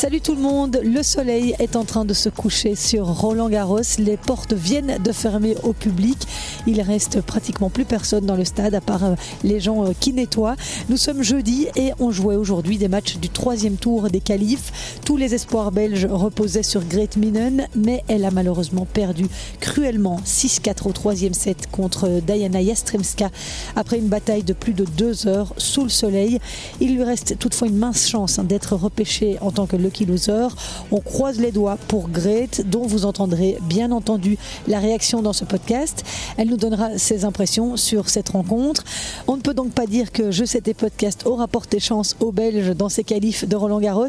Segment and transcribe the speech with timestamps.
[0.00, 3.80] Salut tout le monde, le soleil est en train de se coucher sur Roland Garros.
[3.98, 6.16] Les portes viennent de fermer au public.
[6.68, 10.12] Il reste pratiquement plus personne dans le stade à part euh, les gens euh, qui
[10.12, 10.54] nettoient.
[10.88, 15.00] Nous sommes jeudi et on jouait aujourd'hui des matchs du troisième tour des qualifs.
[15.04, 19.26] Tous les espoirs belges reposaient sur Grete Minen, mais elle a malheureusement perdu
[19.58, 23.30] cruellement 6-4 au troisième set contre Diana Jastremska
[23.74, 26.38] après une bataille de plus de deux heures sous le soleil.
[26.80, 29.76] Il lui reste toutefois une mince chance d'être repêchée en tant que
[30.90, 35.44] On croise les doigts pour Grete, dont vous entendrez bien entendu la réaction dans ce
[35.44, 36.04] podcast.
[36.36, 38.84] Elle nous donnera ses impressions sur cette rencontre.
[39.26, 42.32] On ne peut donc pas dire que Je sais tes podcasts aura porté chance aux
[42.32, 44.06] Belges dans ces qualifs de Roland Garros.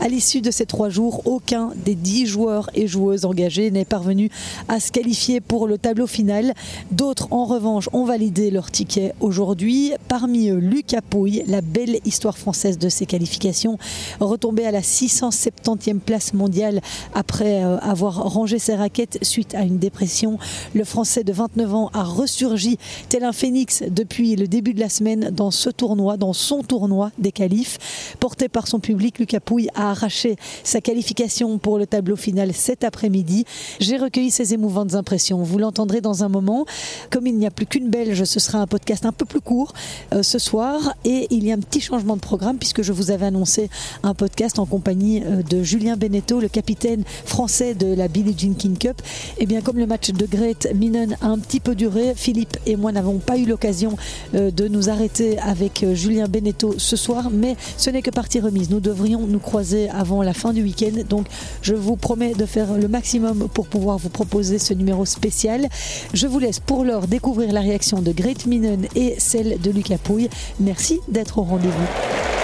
[0.00, 4.30] À l'issue de ces trois jours, aucun des dix joueurs et joueuses engagés n'est parvenu
[4.68, 6.54] à se qualifier pour le tableau final.
[6.90, 9.92] D'autres, en revanche, ont validé leur ticket aujourd'hui.
[10.08, 13.78] Parmi eux, Lucas Pouille, la belle histoire française de ces qualifications,
[14.20, 14.82] retombé à la
[15.28, 16.80] 670e place mondiale
[17.14, 20.38] après euh, avoir rangé ses raquettes suite à une dépression.
[20.74, 24.88] Le Français de 29 ans a ressurgi tel un phénix depuis le début de la
[24.88, 28.16] semaine dans ce tournoi, dans son tournoi des qualifs.
[28.20, 32.84] Porté par son public, Lucas Pouille a arraché sa qualification pour le tableau final cet
[32.84, 33.44] après-midi.
[33.80, 35.42] J'ai recueilli ses émouvantes impressions.
[35.42, 36.66] Vous l'entendrez dans un moment.
[37.10, 39.72] Comme il n'y a plus qu'une Belge, ce sera un podcast un peu plus court
[40.12, 40.94] euh, ce soir.
[41.04, 43.70] Et il y a un petit changement de programme puisque je vous avais annoncé
[44.02, 48.54] un podcast en compagnie euh, de Julien Beneteau, le capitaine français de la Billie Jean
[48.54, 49.02] King Cup.
[49.38, 52.76] Et bien comme le match de Grete Minen a un petit peu duré, Philippe et
[52.76, 53.96] moi n'avons pas eu l'occasion
[54.34, 58.70] euh, de nous arrêter avec Julien Beneteau ce soir, mais ce n'est que partie remise.
[58.70, 61.02] Nous devrions nous croiser avant la fin du week-end.
[61.08, 61.26] Donc
[61.62, 65.68] je vous promets de faire le maximum pour pouvoir vous proposer ce numéro spécial.
[66.14, 69.98] Je vous laisse pour l'heure découvrir la réaction de Grete Minen et celle de Lucas
[69.98, 70.28] Pouille.
[70.58, 72.39] Merci d'être au rendez-vous.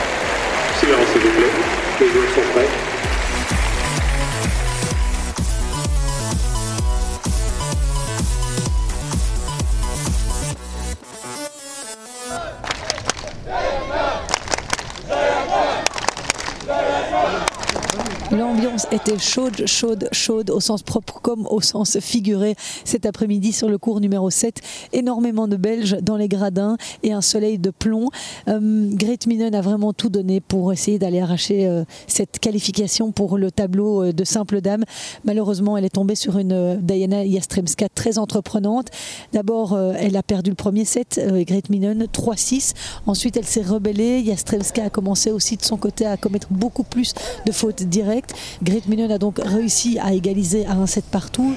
[18.93, 22.55] Était chaude, chaude, chaude au sens propre comme au sens figuré
[22.85, 24.61] cet après-midi sur le cours numéro 7.
[24.93, 28.11] Énormément de Belges dans les gradins et un soleil de plomb.
[28.49, 33.39] Euh, Grete Minen a vraiment tout donné pour essayer d'aller arracher euh, cette qualification pour
[33.39, 34.85] le tableau euh, de simple dame.
[35.25, 38.89] Malheureusement, elle est tombée sur une euh, Diana Jastremska très entreprenante.
[39.33, 42.75] D'abord, elle a perdu le premier set, Grete Minen, 3-6.
[43.07, 44.25] Ensuite, elle s'est rebellée.
[44.25, 48.35] Jastremska a commencé aussi de son côté à commettre beaucoup plus de fautes directes.
[48.67, 51.55] Grete Minen a donc réussi à égaliser à un set partout.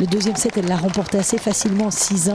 [0.00, 2.32] Le deuxième set, elle l'a remporté assez facilement 6-1.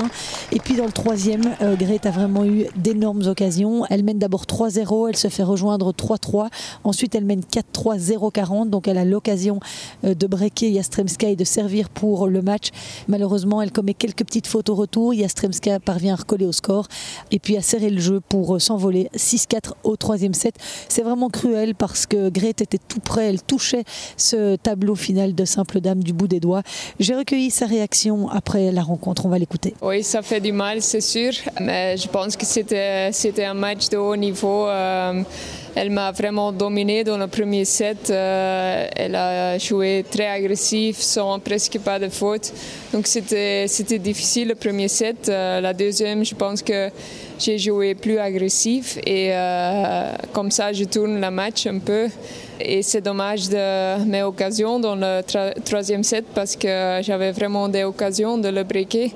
[0.52, 3.88] Et puis dans le troisième, euh, Grete a vraiment eu d'énormes occasions.
[3.90, 6.50] Elle mène d'abord 3-0, elle se fait rejoindre 3-3.
[6.84, 8.70] Ensuite, elle mène 4-3, 0-40.
[8.70, 9.60] Donc elle a l'occasion
[10.04, 12.70] euh, de breaker Jastremska et de servir pour le match.
[13.08, 15.16] Malheureusement, elle commet quelques petites fautes au retour.
[15.16, 16.88] Jastremska parvient à recoller au score
[17.32, 20.54] et puis à serrer le jeu pour euh, s'envoler 6-4 au troisième set.
[20.88, 23.86] C'est vraiment cruel parce que Grete était tout près, elle touchait
[24.18, 26.62] ce tableau final de simple dame du bout des doigts.
[27.00, 29.26] J'ai recueilli sa réaction après la rencontre.
[29.26, 29.74] On va l'écouter.
[29.82, 31.32] Oui, ça fait du mal, c'est sûr.
[31.62, 34.68] Mais je pense que c'était, un match de haut niveau.
[34.68, 35.24] Euh,
[35.76, 38.10] elle m'a vraiment dominé dans le premier set.
[38.10, 42.54] Euh, elle a joué très agressif, sans presque pas de faute.
[42.94, 43.68] Donc c'était,
[44.00, 45.28] difficile le premier set.
[45.28, 46.90] Euh, la deuxième, je pense que
[47.38, 52.08] j'ai joué plus agressif et euh, comme ça, je tourne le match un peu.
[52.62, 55.22] Et c'est dommage de mes occasions dans le
[55.66, 59.12] troisième set parce que j'avais vraiment des occasions de le breaker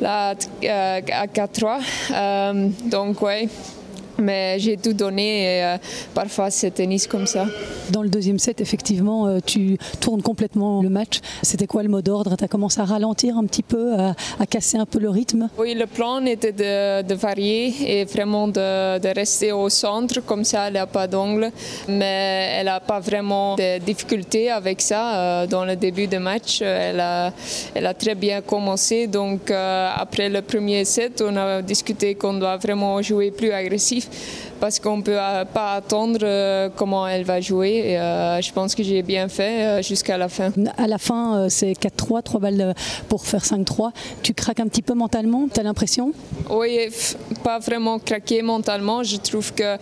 [0.00, 1.80] là à 4-3.
[2.12, 3.48] Euh, donc, ouais.
[4.18, 5.76] Mais j'ai tout donné et euh,
[6.14, 7.46] parfois c'est tennis comme ça.
[7.90, 11.20] Dans le deuxième set, effectivement, euh, tu tournes complètement le match.
[11.42, 12.36] C'était quoi le mot d'ordre?
[12.36, 15.48] Tu as commencé à ralentir un petit peu, à, à casser un peu le rythme?
[15.58, 20.44] Oui, le plan était de, de varier et vraiment de, de, rester au centre, comme
[20.44, 21.50] ça elle n'a pas d'angle.
[21.88, 26.62] Mais elle n'a pas vraiment de difficultés avec ça euh, dans le début du match.
[26.62, 27.32] Elle a,
[27.74, 29.06] elle a très bien commencé.
[29.06, 34.45] Donc après le premier set, on a discuté qu'on doit vraiment jouer plus agressif life
[34.60, 35.18] parce qu'on ne peut
[35.52, 37.82] pas attendre euh, comment elle va jouer.
[37.86, 40.50] Et, euh, je pense que j'ai bien fait euh, jusqu'à la fin.
[40.76, 42.74] À la fin, euh, c'est 4-3, 3 balles
[43.08, 43.90] pour faire 5-3.
[44.22, 46.12] Tu craques un petit peu mentalement, tu as l'impression?
[46.50, 46.88] Oui,
[47.42, 49.02] pas vraiment craquer mentalement.
[49.02, 49.78] Je trouve qu'à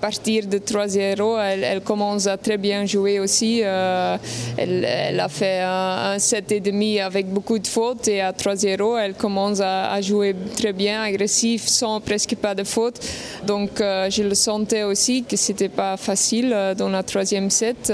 [0.00, 3.60] partir de 3-0, elle, elle, commence à très bien jouer aussi.
[3.62, 4.16] Euh,
[4.56, 8.32] elle, elle, a fait un, un set et demi avec beaucoup de fautes et à
[8.32, 13.00] 3-0, elle commence à, à, jouer très bien, agressif, sans presque pas de fautes.
[13.46, 17.92] Donc euh, je le sentais aussi que c'était pas facile dans la troisième set.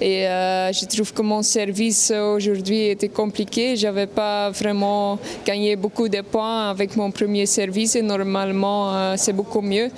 [0.00, 3.76] et je trouve que mon service aujourd'hui était compliqué.
[3.76, 9.60] J'avais pas vraiment gagné beaucoup de points avec mon premier service et normalement c'est beaucoup
[9.60, 9.90] mieux.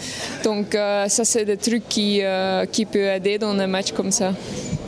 [0.43, 2.21] Donc ça c'est des trucs qui,
[2.73, 4.33] qui peuvent aider dans un match comme ça.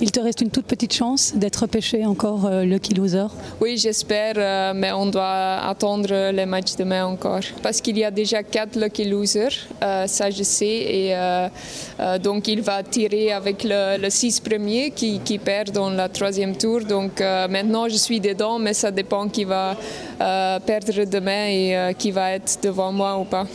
[0.03, 3.29] Il te reste une toute petite chance d'être pêché encore le euh, Lucky Loser
[3.63, 7.41] Oui, j'espère, euh, mais on doit attendre les matchs demain encore.
[7.63, 11.15] Parce qu'il y a déjà quatre Lucky Losers, euh, ça je sais, et
[12.23, 16.81] donc il va tirer avec le, six premier qui, qui, perd dans la troisième tour.
[16.83, 19.77] Donc maintenant je suis dedans, mais ça dépend qui va
[20.19, 23.47] perdre demain et qui va être devant moi ou pas.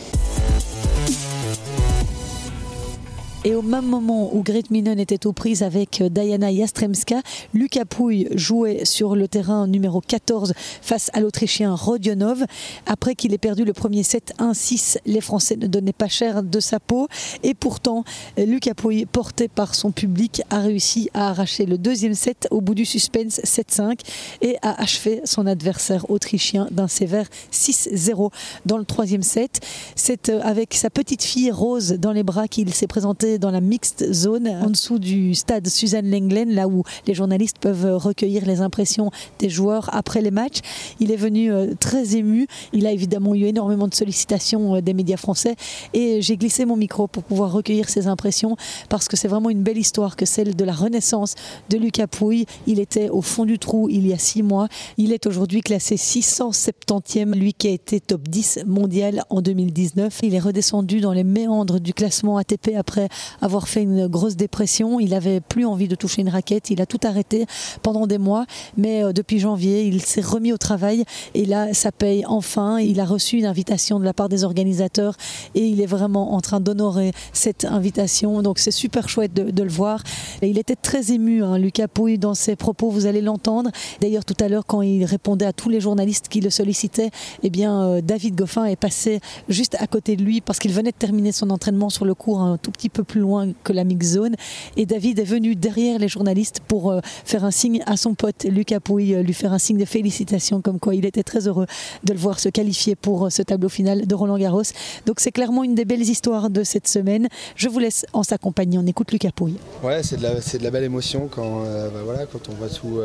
[3.44, 7.22] Et au même moment où Gret Minen était aux prises avec Diana Jastremska,
[7.54, 12.44] Lucas Pouille jouait sur le terrain numéro 14 face à l'Autrichien Rodionov.
[12.86, 16.60] Après qu'il ait perdu le premier set 1-6, les Français ne donnaient pas cher de
[16.60, 17.08] sa peau.
[17.42, 18.04] Et pourtant,
[18.38, 22.76] Lucas Pouille, porté par son public, a réussi à arracher le deuxième set au bout
[22.76, 23.98] du suspense 7-5
[24.42, 28.30] et a achevé son adversaire autrichien d'un sévère 6-0
[28.66, 29.58] dans le troisième set.
[29.96, 33.60] C'est euh, avec sa petite fille Rose dans les bras qu'il s'est présenté dans la
[33.60, 38.60] mixte zone en dessous du stade Suzanne Lenglen, là où les journalistes peuvent recueillir les
[38.60, 40.60] impressions des joueurs après les matchs.
[41.00, 42.46] Il est venu euh, très ému.
[42.72, 45.56] Il a évidemment eu énormément de sollicitations euh, des médias français
[45.94, 48.56] et j'ai glissé mon micro pour pouvoir recueillir ses impressions
[48.88, 51.34] parce que c'est vraiment une belle histoire que celle de la renaissance
[51.70, 52.46] de Lucas Pouille.
[52.66, 54.68] Il était au fond du trou il y a six mois.
[54.96, 60.20] Il est aujourd'hui classé 670e, lui qui a été top 10 mondial en 2019.
[60.22, 63.08] Il est redescendu dans les méandres du classement ATP après
[63.40, 65.00] avoir fait une grosse dépression.
[65.00, 66.70] Il avait plus envie de toucher une raquette.
[66.70, 67.46] Il a tout arrêté
[67.82, 68.46] pendant des mois.
[68.76, 71.04] Mais euh, depuis janvier, il s'est remis au travail.
[71.34, 72.78] Et là, ça paye enfin.
[72.78, 75.16] Il a reçu une invitation de la part des organisateurs.
[75.54, 78.42] Et il est vraiment en train d'honorer cette invitation.
[78.42, 80.02] Donc c'est super chouette de, le voir.
[80.40, 82.90] Et il était très ému, hein, Lucas Pouille, dans ses propos.
[82.90, 83.70] Vous allez l'entendre.
[84.00, 87.10] D'ailleurs, tout à l'heure, quand il répondait à tous les journalistes qui le sollicitaient,
[87.42, 90.90] eh bien, euh, David Goffin est passé juste à côté de lui parce qu'il venait
[90.90, 93.74] de terminer son entraînement sur le cours un tout petit peu plus plus loin que
[93.74, 94.36] la mix zone.
[94.78, 98.44] Et David est venu derrière les journalistes pour euh, faire un signe à son pote
[98.44, 101.66] Lucas Pouille, euh, lui faire un signe de félicitations, comme quoi il était très heureux
[102.04, 104.62] de le voir se qualifier pour euh, ce tableau final de Roland Garros.
[105.04, 107.28] Donc c'est clairement une des belles histoires de cette semaine.
[107.54, 108.78] Je vous laisse en sa compagnie.
[108.78, 109.58] On écoute Lucas Pouille.
[109.82, 113.00] Ouais, c'est de, de la belle émotion quand, bah voilà, quand on voit tout,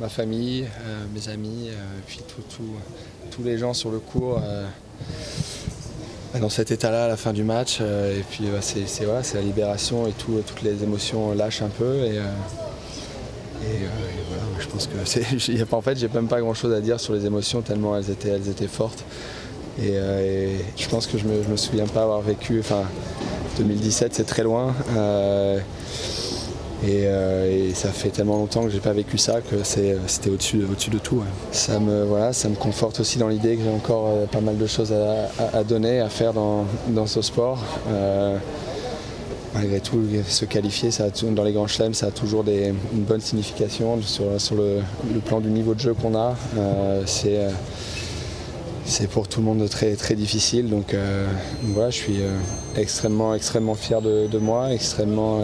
[0.00, 0.66] ma famille,
[1.14, 1.68] mes amis,
[2.08, 2.20] puis
[3.30, 4.40] tous les gens sur le cours
[6.38, 7.78] dans cet état-là à la fin du match.
[7.80, 11.96] Euh, et puis c'est la libération et tout, toutes les émotions lâchent un peu.
[12.04, 12.22] Et, euh,
[13.64, 13.88] euh,
[14.28, 15.72] voilà, je pense que c'est.
[15.72, 18.48] En fait, j'ai même pas grand-chose à dire sur les émotions tellement elles étaient, elles
[18.48, 19.04] étaient fortes.
[19.82, 19.94] Et,
[20.76, 22.60] je pense que je me, me souviens pas avoir vécu.
[22.60, 22.82] Enfin,
[23.58, 24.74] 2017, c'est très loin.
[26.84, 29.96] Euh, et, ça fait tellement longtemps que j'ai pas vécu ça que c'était
[30.30, 30.58] au-dessus
[30.90, 31.22] de tout.
[31.52, 34.56] Ça, me, voilà, ça me conforte aussi dans l'idée que j'ai encore euh, pas mal
[34.56, 36.66] de choses à, donner, à faire dans,
[37.06, 37.58] ce sport.
[37.88, 38.36] Euh,
[39.54, 40.90] malgré tout, se qualifier
[41.32, 44.80] dans les grands chelems, ça a toujours une bonne signification sur, le,
[45.24, 46.34] plan du niveau de jeu qu'on a.
[48.84, 50.68] c'est pour tout le monde très, difficile.
[50.68, 50.94] Donc,
[51.74, 52.20] voilà, je suis
[52.76, 55.40] extrêmement, extrêmement fier de moi, extrêmement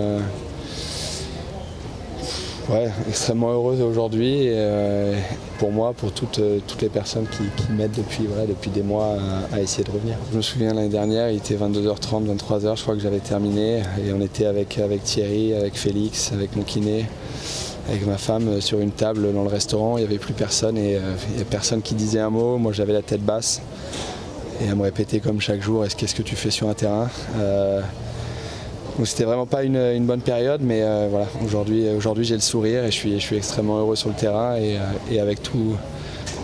[2.70, 5.18] ouais, extrêmement heureuse aujourd'hui euh,
[5.58, 9.16] pour moi, pour toutes, euh, les personnes qui, m'aident depuis, depuis des mois
[9.52, 10.16] à, essayer de revenir.
[10.32, 14.12] Je me souviens l'année dernière, il était 22h30, 23h, je crois que j'avais terminé et
[14.12, 17.06] on était avec, Thierry, avec Félix, avec mon kiné
[17.88, 20.76] avec ma femme euh, sur une table dans le restaurant, il n'y avait plus personne
[20.76, 20.98] et
[21.30, 23.62] il n'y personne qui disait un mot, moi j'avais la tête basse
[24.60, 27.08] et à me répéter comme chaque jour, est-ce qu'est-ce que tu fais sur un terrain?
[28.96, 32.84] Donc c'était vraiment pas une, bonne période, mais euh, voilà, aujourd'hui, aujourd'hui j'ai le sourire
[32.84, 35.76] et je suis, je suis extrêmement heureux sur le terrain et, euh, avec tout,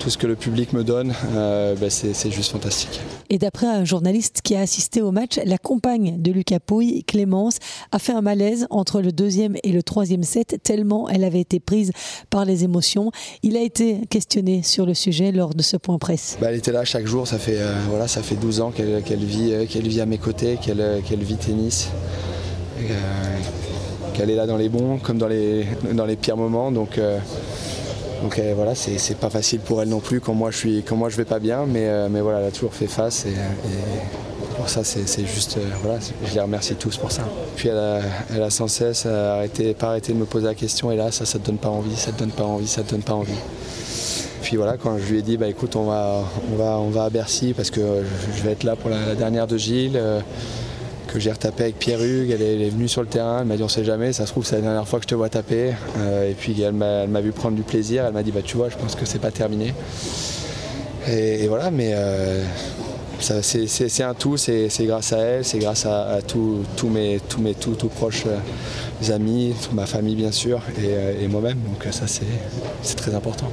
[0.01, 3.01] tout ce que le public me donne, euh, ben, c'est juste fantastique.
[3.31, 7.57] Et d'après un journaliste qui a assisté au match, la compagne de Lucas Pouille, Clémence,
[7.91, 11.59] a fait un malaise entre le deuxième et le troisième set, tellement elle avait été
[11.59, 11.93] prise
[12.29, 13.13] par les émotions.
[13.43, 16.37] Il a été questionné sur le sujet lors de ce point presse.
[16.39, 19.67] Bah, elle était là chaque jour, ça fait, voilà, ça fait 12 ans qu'elle vit,
[19.69, 21.89] qu'elle vit à mes côtés, qu'elle vit tennis.
[22.91, 26.71] Euh, qu'elle est là dans les bons comme dans les, dans les pires moments.
[26.71, 27.19] Donc, euh,
[28.23, 30.97] donc euh, voilà, c'est pas facile pour elle non plus quand moi je suis quand
[30.97, 33.33] moi je vais pas bien, mais, mais voilà, elle a toujours fait face et,
[34.57, 37.23] pour ça c'est juste voilà, je les remercie tous pour ça.
[37.57, 38.01] Puis elle a,
[38.35, 41.25] elle a sans cesse arrêté, pas arrêté de me poser la question et là ça
[41.25, 43.33] ça te donne pas envie, ça te donne pas envie, ça te donne pas envie.
[44.43, 46.23] Puis voilà, quand je lui ai dit bah écoute on va
[46.53, 47.81] on va on va à Bercy parce que
[48.37, 49.99] je vais être là pour la, dernière de Gilles
[51.13, 52.31] que j'ai retapé avec Pierre Hugues.
[52.31, 54.47] Elle est, venue sur le terrain, elle m'a dit on sait jamais, ça se trouve
[54.47, 55.73] c'est la dernière fois que je te vois taper.
[56.29, 58.77] et puis elle m'a vu prendre du plaisir, elle m'a dit bah tu vois je
[58.77, 59.75] pense que c'est pas terminé.
[61.09, 61.95] Et, voilà, mais
[63.19, 67.55] c'est un tout, c'est grâce à elle, c'est grâce à, tous mes, tous mes
[67.95, 68.25] proches
[69.11, 71.59] amis, ma famille bien sûr, et moi-même.
[71.59, 73.51] Donc ça c'est très important.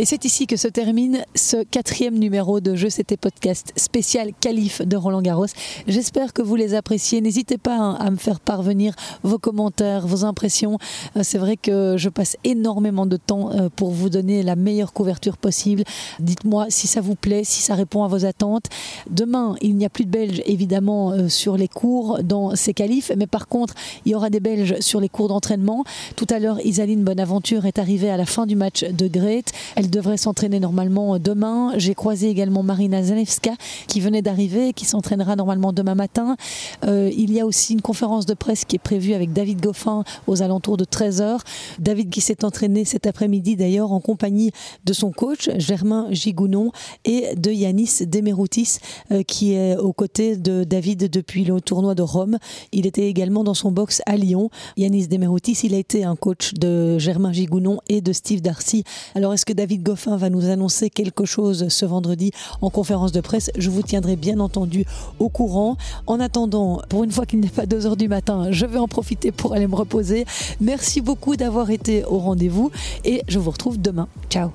[0.00, 4.80] Et c'est ici que se termine ce quatrième numéro de Jeux C'était Podcast spécial Calife
[4.80, 5.46] de Roland Garros.
[5.88, 7.20] J'espère que vous les appréciez.
[7.20, 10.78] N'hésitez pas hein, à me faire parvenir vos commentaires, vos impressions.
[11.16, 14.92] Euh, c'est vrai que je passe énormément de temps euh, pour vous donner la meilleure
[14.92, 15.82] couverture possible.
[16.20, 18.66] Dites-moi si ça vous plaît, si ça répond à vos attentes.
[19.10, 23.10] Demain, il n'y a plus de Belges évidemment euh, sur les cours dans ces qualifs,
[23.16, 23.74] mais par contre,
[24.06, 25.82] il y aura des Belges sur les cours d'entraînement.
[26.14, 29.50] Tout à l'heure, Isaline Bonaventure est arrivée à la fin du match de Grete.
[29.90, 31.72] Devrait s'entraîner normalement demain.
[31.76, 33.52] J'ai croisé également Marina Zalewska
[33.86, 36.36] qui venait d'arriver, qui s'entraînera normalement demain matin.
[36.84, 40.04] Euh, il y a aussi une conférence de presse qui est prévue avec David Goffin
[40.26, 41.40] aux alentours de 13h.
[41.78, 44.50] David qui s'est entraîné cet après-midi d'ailleurs en compagnie
[44.84, 46.72] de son coach Germain Gigounon
[47.04, 48.78] et de Yanis Demeroutis
[49.12, 52.38] euh, qui est aux côtés de David depuis le tournoi de Rome.
[52.72, 54.50] Il était également dans son box à Lyon.
[54.76, 58.84] Yanis Demeroutis, il a été un coach de Germain Gigounon et de Steve Darcy.
[59.14, 62.30] Alors est-ce que David Goffin va nous annoncer quelque chose ce vendredi
[62.60, 63.50] en conférence de presse.
[63.56, 64.84] Je vous tiendrai bien entendu
[65.18, 65.76] au courant.
[66.06, 68.88] En attendant, pour une fois qu'il n'est pas 2 heures du matin, je vais en
[68.88, 70.24] profiter pour aller me reposer.
[70.60, 72.70] Merci beaucoup d'avoir été au rendez-vous
[73.04, 74.08] et je vous retrouve demain.
[74.30, 74.50] Ciao